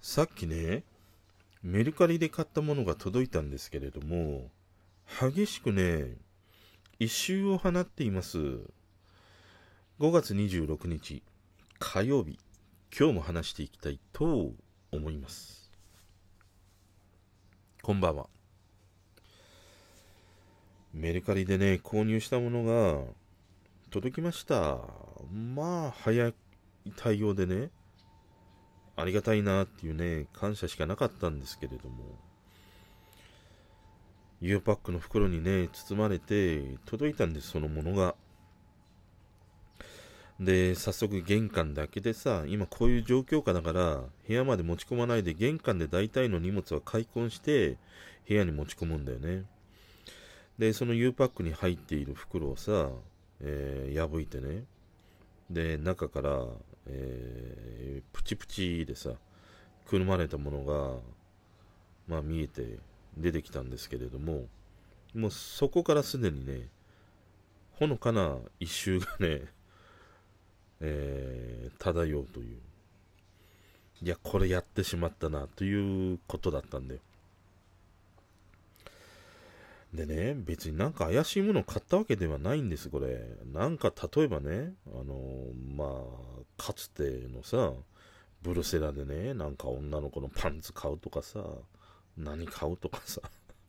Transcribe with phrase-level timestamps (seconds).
[0.00, 0.82] さっきね、
[1.62, 4.50] メルカリで買ったものが届いたんですけれども、
[5.20, 6.16] 激しくね、
[6.98, 8.38] 一周を放っています。
[9.98, 11.22] 5月26日、
[11.78, 12.38] 火曜日、
[12.98, 14.52] 今日も話していきたいと
[14.90, 15.70] 思います。
[17.82, 18.26] こんばんは。
[20.94, 23.02] メルカリでね、購入したものが
[23.90, 24.78] 届きました。
[25.30, 26.34] まあ、早い
[26.96, 27.70] 対応でね、
[29.00, 32.04] ありがたいなっていうね、感謝しかなかったんですけれども、
[34.40, 38.14] U パックの袋にね、包まれて届いたんです、そのものが。
[40.40, 47.76] で、早速玄関だけでさ、今こういう状況下だから、部屋まで持ち込まないで玄関で大体の荷物は開墾して、
[48.26, 49.44] 部屋に持ち込むんだよね。
[50.58, 52.90] で、その U パックに入っている袋をさ、
[53.40, 54.64] えー、破いてね、
[55.50, 56.46] で、中から、
[56.86, 59.10] えー、プチプチでさ、
[59.86, 60.98] くるまれたものが、
[62.06, 62.78] まあ見えて
[63.16, 64.46] 出てきたんですけれども、
[65.14, 66.68] もうそこからすでにね、
[67.72, 69.42] ほのかな一周がね、
[70.80, 72.58] えー、漂うという。
[74.02, 77.00] いや、これやってしまったな、ということだったんだよ。
[79.92, 83.24] でね、別になんか怪しいものを買ったわけではないんです、これ。
[83.52, 85.14] なんか例えばね、あの、
[85.76, 87.72] まあ、かつてのさ、
[88.42, 91.44] ブルセラでね、なんか女の子のパンツ買うとかさ、
[92.16, 93.20] 何買うとかさ、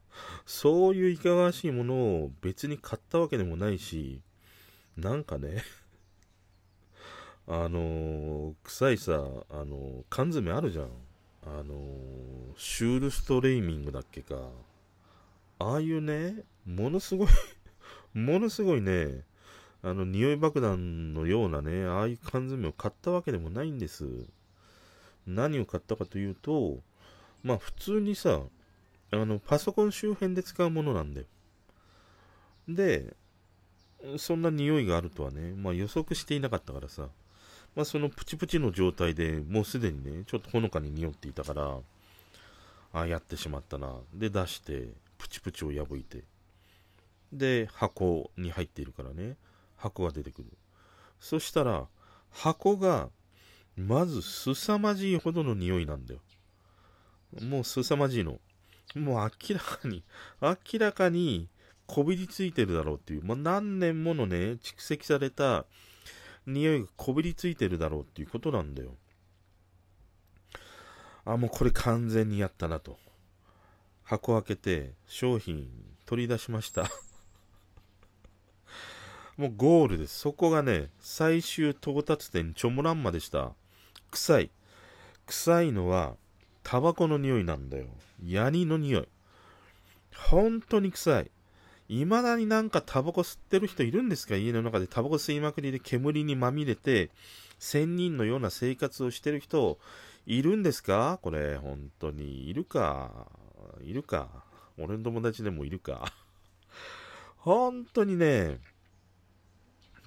[0.46, 4.22] そういういかがわしいものを別に買ったわけでもないし、
[4.98, 5.64] なんかね、
[7.48, 9.14] あのー、臭いさ、
[9.50, 10.90] あのー、缶詰あるじゃん。
[11.44, 14.52] あの、シュールストレーミングだっけか。
[15.62, 17.28] ああいうね、ものすごい
[18.14, 19.24] ものすごいね、
[19.84, 24.08] あの、匂い爆弾のようなね、ああいう缶詰を買ったわけでもないんです。
[25.28, 26.80] 何を買ったかというと、
[27.44, 28.42] まあ普通にさ、
[29.12, 31.28] あの、パソコン周辺で使うものなんだよ。
[32.68, 33.16] で、
[34.18, 37.10] そんな匂いがあるとはね、まあ予測していなかったからさ、
[37.76, 41.78] まあそのプチプチの状態でもうすでにね、ちょっとほのかに匂っていたから、
[42.94, 43.96] ああ、やってしまったな。
[44.14, 44.90] で、出して、
[45.22, 46.24] プチプチを破いて、
[47.32, 49.38] で、箱に入っているからね、
[49.78, 50.48] 箱が出てくる。
[51.20, 51.88] そしたら、
[52.32, 53.10] 箱が、
[53.78, 56.22] まず凄まじいほどの匂いなんだよ。
[57.42, 58.40] もう凄まじいの。
[58.96, 60.04] もう明らかに、
[60.42, 61.48] 明らかに
[61.86, 65.66] こびりついてるだろうっていう、もう何年ものね、蓄積された
[66.48, 68.96] 匂いがこびりついてるだろうっていうことなんだよ。
[71.26, 72.98] あ、もうこれ完全にやったなと。
[74.12, 75.70] 箱開けて商品
[76.06, 76.90] 取り出しました
[79.38, 80.20] もうゴールです。
[80.20, 83.54] そこがね、最終到達点、チョモランマでした。
[84.12, 84.52] 臭い。
[85.26, 86.18] 臭いのは、
[86.62, 87.86] タバコの匂いなんだよ。
[88.24, 89.08] ヤニの匂い。
[90.16, 91.32] 本当に臭い。
[91.88, 94.36] 未だになんかタバコ吸ってる人いるんですか？
[94.36, 97.10] 家の中でタバコ吸いまくりで煙にまみれて、
[97.58, 99.80] 仙人のような生活をしてる人
[100.26, 101.18] いるんですか？
[101.24, 102.50] これ、本当に。
[102.50, 103.32] いるか？
[103.84, 104.30] いるか。
[104.78, 106.12] 俺の友達でもいるか。
[107.38, 108.60] 本当にね、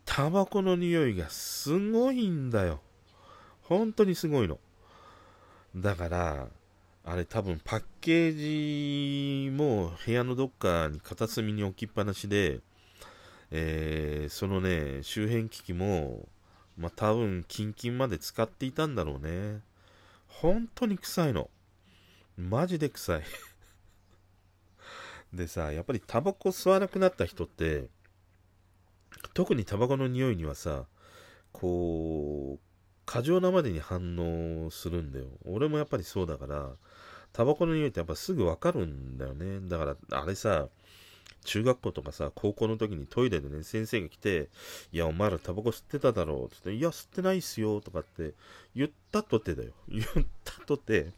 [0.05, 2.81] タバコの匂いがすごいんだよ。
[3.63, 4.59] 本当にすごいの。
[5.75, 6.49] だから、
[7.05, 12.61] あれ多分パッケージも部屋のどっかに片隅に置きっぱなしで、
[13.51, 16.29] えー、そのね、周辺機器も、
[16.79, 19.61] まあ、多分キンキンまで使っていたんだろうね。
[20.29, 21.51] 本当に臭いの。
[22.37, 23.23] マジで臭い。
[25.35, 27.89] でさ、やっぱりタバコ吸わなくなった人って、
[29.33, 30.85] 特にタバコの匂いにはさ、
[31.53, 32.61] こう、
[33.07, 35.27] 過剰なまでに反応するんだよ。
[35.45, 36.71] 俺もやっぱりそうだから、
[37.33, 39.61] タバコの匂いってやっぱすぐわかるんだよね。
[39.69, 40.69] だから、あれさ、
[41.45, 44.49] 中学校とかさ、高校の時にトイレでね、先生が来て、
[44.93, 48.35] いや、お前らタバコ吸ってただろうって言って、いや、吸ってないっすよ、とかって
[48.75, 49.73] 言ったとてだよ。
[49.89, 50.07] 言っ
[50.45, 51.13] たとて、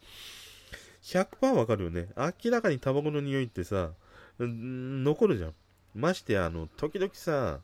[1.03, 2.09] 100%わかるよね。
[2.17, 3.93] 明らかにタバコの匂いってさ、
[4.39, 5.55] 残るじゃん。
[5.95, 7.61] ましてあの、時々さ、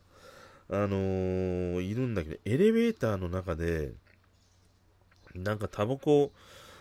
[0.70, 3.92] あのー、いるんだけど、エレベーターの中で、
[5.34, 6.32] なんかタバコ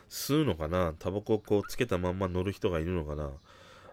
[0.09, 0.93] 吸うのかな？
[0.97, 3.31] タバコをこうつけたまんま乗る人がいるのかな？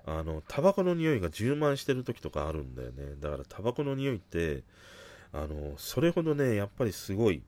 [0.06, 3.14] あの、タバコの匂いが充満してる時とかあるんだよね。
[3.20, 4.62] だからタバコの匂いって、
[5.32, 7.42] あの、それほどね、やっぱりすごい、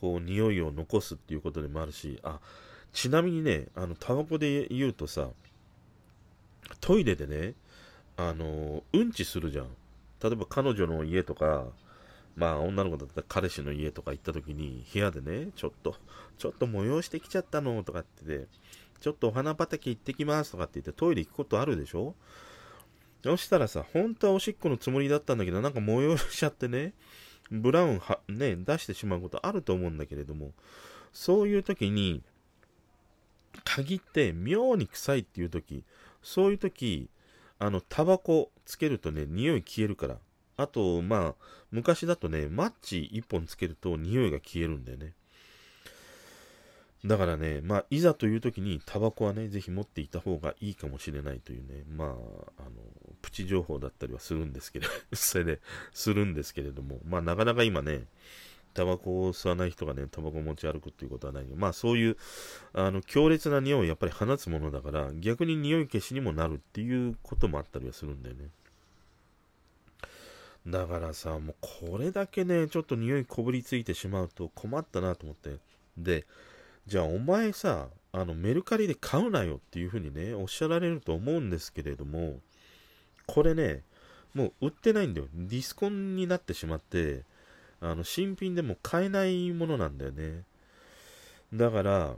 [0.00, 2.40] こう、匂いを残すっていうことでもあるし、あ、
[2.92, 5.28] ちなみにね、あの、タバコで言うとさ、
[6.80, 7.54] トイレでね、
[8.16, 9.66] あの、うんちするじゃん。
[10.22, 11.66] 例えば彼女の家とか、
[12.36, 15.96] まあ女の子だったら彼氏の家とか行った時に部屋でね、ちょっと、
[16.38, 18.46] ちょっと催してきちゃったのとかってで、
[19.00, 22.14] ちょっとお花畑行ってきますとかって言ってトイレ行くことあるでしょ？
[23.24, 26.92] そしたらさ、本当はおしっこのつもりだったんだけど、なんか催しちゃってね、
[27.50, 30.52] ブラウンは、ね、出してしまうことあると思うんだけれども、
[31.12, 32.22] そういう時に、
[33.64, 35.84] 限って妙に臭いっていう時、
[36.22, 37.10] そういう時、
[37.62, 40.16] あの、タバコつけるとね、匂い消えるから。
[40.56, 45.14] あと、まあ、昔だとね、マッチ1本つけると匂いが消えるんだよね。
[47.04, 52.10] だからね、まあ、いざという時にタバコはね、ぜひ持っていた方がいいかもしれないというね、まあ、あ
[52.64, 52.70] の、
[53.22, 55.60] プチ情報だったりはするんですけど、 それで、
[55.92, 58.06] するんですけれども、まあ、なかなか今ね、
[58.74, 62.16] タバコを吸わない人がね、タバコを持ち歩くっていうことはないまあそういう、
[62.72, 68.48] あの、強烈な匂いをやっぱり放つものだから、逆に匂い消しにもなるっていうこともあったりはするんだよね。
[70.66, 75.56] だからさ、もうこれだけね、ちょっと匂いこぶりついてしまうと困ったなと思って。
[75.98, 76.24] で、
[76.86, 82.40] じゃあお前さ、あのメルカリで買うなよっていうふうにね、おっしゃられると思うんですけれども、
[83.26, 83.82] これね、
[84.34, 85.26] もう売ってないんだよ。
[85.34, 87.24] ディスコンになってしまって、
[87.82, 90.44] あの、新品でも買えないものなんだよね。
[91.52, 92.14] だから、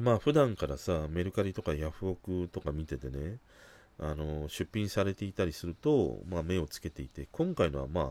[0.00, 3.38] まあ普段からさ、メルカリとかヤフオクとか見ててね、
[3.98, 8.10] あの、出品されていたりすると、まあ目をつけていて、今回のはまあ、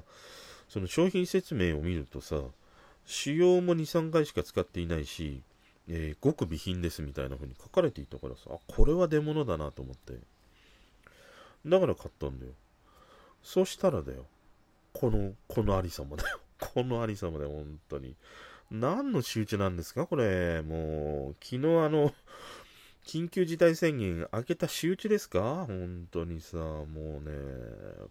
[0.68, 2.42] その商品説明を見るとさ、
[3.06, 5.42] 使用も2、3回しか使っていないし、
[5.88, 10.13] えー、極備品ですみたいな風に書かれていたからさ、あ、これは出物だなと思って。
[11.65, 12.51] だから買ったんだよ。
[13.42, 14.25] そしたらだよ。
[14.94, 16.39] この、このありさまだよ。
[16.59, 18.15] このありさまだよ、本当に。
[18.71, 20.06] 何の仕打ちなんですか？
[20.06, 20.62] これ。
[20.62, 22.13] もう、昨日あの、
[23.06, 25.65] 緊急事態宣言開けた仕打ちですか？
[25.65, 26.86] 本当にさ、も
[27.25, 27.31] うね、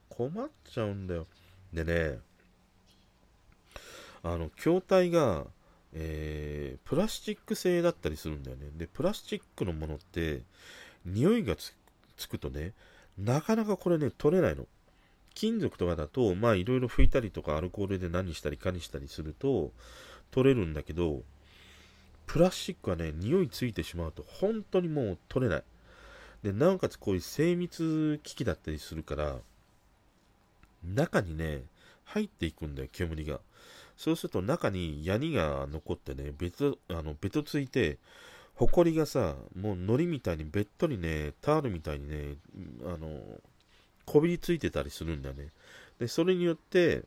[0.09, 1.27] 困っちゃうんだよ。
[1.73, 2.19] でね、
[4.23, 5.47] あの、筐体が、
[5.93, 8.71] えー、プラスチック製だったりするんだよね。
[8.77, 10.43] で、プラスチックのものって、
[11.05, 11.73] 匂いがつ
[12.29, 12.73] くとね、
[13.17, 14.67] なかなかこれね、取れないの。
[15.39, 19.71] 金属とかだと、まあいろいろ拭いたりとかアルコールで何したりかにしたりすると
[20.33, 21.23] 取れるんだけど、
[22.27, 25.65] プラスチックはね、匂いついてしまうと本当にもう取れない。
[26.43, 29.37] で、なおかつこういう精密機器だったりするから、
[30.83, 31.63] 中にね、
[32.05, 33.39] 入っていくんだよ、煙が。
[33.97, 37.99] そうすると中にヤニが残ってね、ベト、あの、ベトついて、
[38.57, 42.35] ホコリがさ、もう糊みたいにべっとりね、タオルみたいにね、
[42.87, 43.21] あの、
[44.09, 45.49] こびりついてたりするんだね。
[45.99, 47.05] で、それによって、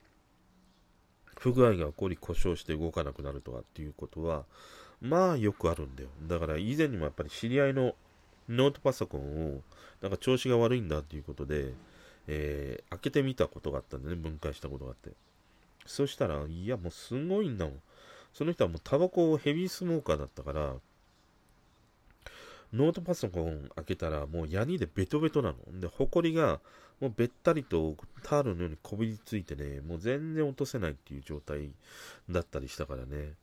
[1.40, 4.46] 不具合が起こり故障して動かなくなるとかっていうことは、
[5.02, 6.10] まあよくあるんだよ。
[6.28, 7.96] だから以前にもやっぱり知り合いの
[8.48, 9.62] ノートパソコンを、
[10.02, 11.74] なんか調子が悪いんだっていうことで、
[12.28, 15.10] えー、開けてみたことがあったんでね、分解したことがあって。
[15.88, 17.82] そしたら、いや、もうすごいんだもん。
[18.32, 20.76] その人はもうタバコをヘビースモーカーだったから、
[22.74, 25.80] ノートパソコン開けたらもうヤニでベトベトなの。
[25.80, 26.60] で、ホコリが
[27.00, 31.72] もうべったりとタールのようにこびりついてね、もう全然落とせないっていう状態
[32.30, 33.34] だったりしたからね。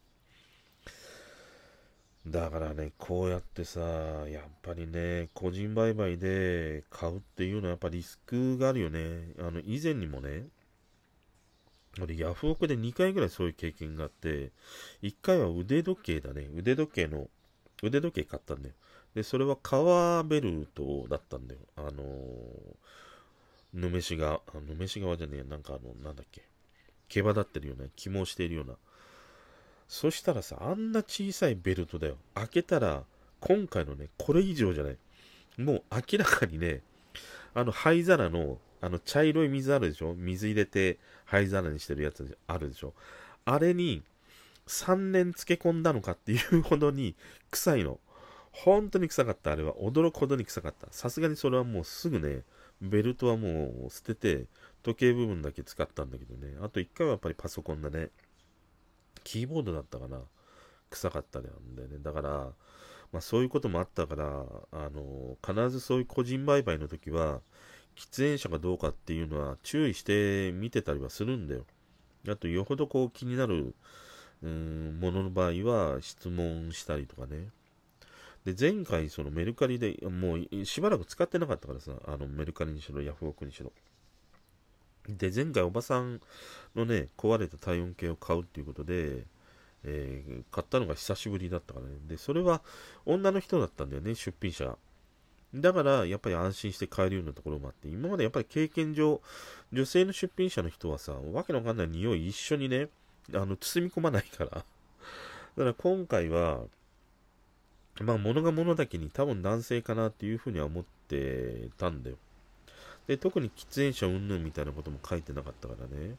[2.27, 9.33] だからね、こうやってさ、やっぱりね、個人売買で買うっていうのはやっぱリスクがあるよね。
[9.39, 10.47] あの、以前にもね、
[12.01, 14.53] 俺ヤフオクで2回ぐらいそういう経験があって、
[15.03, 16.49] 1回は腕時計だね。
[16.55, 17.29] 腕時計の、
[17.83, 18.75] 腕時計買ったんだよ。
[19.19, 21.61] で、それは革ベルトだったんだよ。
[21.75, 21.97] あのー、
[23.75, 26.43] ぬめしが、ぬめし側じゃねえ、なんかあの、なんだっけ。
[27.09, 28.75] 毛羽立ってるような、肝をしているような。
[29.89, 32.17] そしたらさ、あんな小さいベルトだよ。
[32.33, 33.03] 開けたら、
[33.41, 34.97] 今回のね、これ以上じゃない。
[35.57, 36.83] もう明らかにね、
[37.55, 42.95] あの灰皿の、あの茶色い水あるでしょ水入れて灰皿にしてるやつあるでしょ
[43.45, 44.05] あれに
[44.69, 47.17] 3年漬け込んだのかっていうほどに
[47.51, 47.99] 臭いの。
[48.53, 49.53] 本当に臭かった。
[49.53, 50.89] あれは驚くほどに臭かった。
[50.91, 52.43] さすがにそれはもうすぐね、
[52.81, 54.47] ベルトはもう捨てて、
[54.83, 56.57] 時計部分だけ使ったんだけどね。
[56.63, 58.11] あと1回はやっぱりパソコンだね。
[59.25, 60.21] キーボードだったかな。
[60.91, 61.57] 臭かったんだよ
[61.89, 61.99] ね。
[62.03, 62.31] だから、
[63.13, 67.41] まあそういうこともあったから、あの、必ずそういう個人売買の時は、
[67.97, 71.65] 喫煙者かどうかっていうのは注意して見てたりはするんだよ。
[72.29, 73.75] あと、よほどこう気になる、
[74.43, 77.49] うん、ものの場合は質問したりとかね。
[78.49, 83.73] で、前回そのメルカリで、もうしばらく使ってなかったからさ、あのメルカリにしろ、ヤフオクにしろ。
[85.07, 86.21] で、前回おばさん
[86.75, 89.25] のね、壊れた体温計を買うっていうことで、
[89.85, 91.93] えー、買ったのが久しぶりだったからね。
[92.07, 92.63] で、それは
[93.05, 94.79] 女の人だったんだよね、出品者。
[95.55, 99.21] だからやっぱり安心して買えるようなところもあって、今までやっぱり経験上、
[99.73, 102.89] 女性の出品者の人はさ、わけのわかんない匂い一緒にね、
[103.35, 104.51] あの、包み込まないから。
[104.51, 104.65] だか
[105.57, 106.63] ら今回は、
[108.01, 112.17] まあ物が物だけに多分男性かなっていうふうには思ってたんだよ。
[113.07, 116.15] で、特に喫煙者云々みたいなことも書いてなかったからね。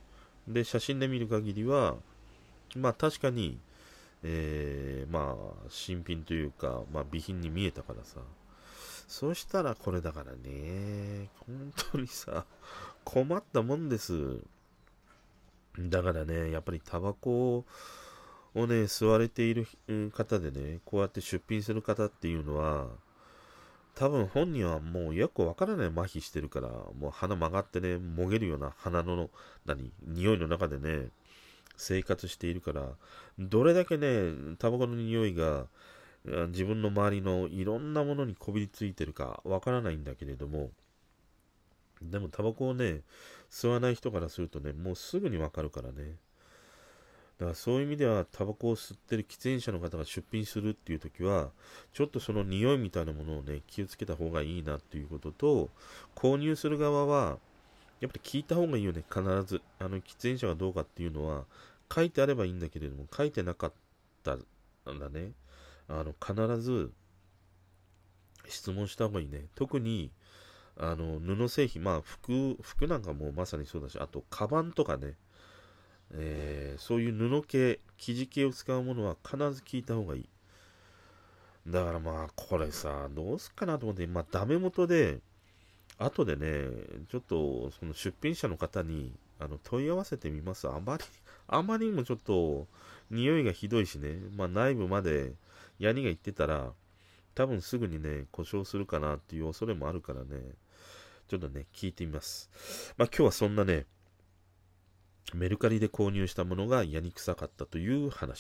[0.48, 1.96] で、写真で見る限りは、
[2.76, 3.60] まあ確かに、
[4.24, 8.20] えー、まあ新品というか、まあ備品に見えたからさ。
[9.08, 12.46] そしたらこれだからね、本当にさ、
[13.04, 14.38] 困ったもんです。
[15.80, 17.66] だからね、やっぱりタバコを
[18.56, 19.68] をね、吸われている
[20.12, 22.88] 方でね、こうやって出品する方っていうのは、
[23.96, 29.30] 多分本人はもうよくわからない麻痺してるから、もう鼻曲がってね、もげるような鼻の、
[29.66, 31.10] 何、匂いの中でね、
[31.76, 32.90] 生活しているから、
[33.38, 35.68] どれだけね、タバコの匂いが
[36.26, 40.72] 自分の周りのいろんなものにこびりついてるかわからないんだけれども、
[42.02, 43.02] でもタバコをね、
[43.50, 46.16] 吸わない人からするとね、もうすぐにわかるからね。
[47.40, 51.52] だからそういう意味では、タバコを吸ってる喫煙者の方が出品するっていう時は、
[51.94, 55.70] ちょっとその匂いみたいなものをね、気をつけた方がいいなっていうことと、
[56.16, 57.40] 購入する側は、
[58.02, 59.62] やっぱり聞いた方がいいよね、必ず。
[59.80, 61.46] あの、喫煙者がどうかっていうのは、
[61.94, 63.74] 書いてあればいいんだけれども、書いてなかっ
[64.24, 65.32] たんだね。
[65.88, 66.92] あの、必ず、
[68.50, 69.46] 質問した方がいいね。
[69.56, 70.12] 特に、
[70.76, 75.16] あの、布製品、まあ、服、服なんかもまさにそうだし、あと、カバンとかね、
[76.14, 80.30] えー、そういう布系、生地系を使うものは必ず聞いた方がいい。
[81.68, 85.20] だからまあ、これさ、どうすっかなと思って、まあ、ダメ元で、
[85.98, 86.70] 後でね、
[87.10, 90.68] ちょっと、その出品者の方に、あの、問い合わせてみます。
[90.68, 91.04] あまり、
[91.48, 92.68] あまりにもちょっと、
[93.12, 95.34] 匂いがひどいしね、まあ、内部まで、
[95.78, 96.72] ヤニが言ってたら、
[97.36, 100.56] 多分すぐにね、故障するかなっていう恐れもあるからね、
[101.28, 102.50] ちょっとね、聞いてみます。
[102.98, 103.86] まあ今日はそんなね、
[105.36, 108.38] メルカリで購入したものがやにくさかったという話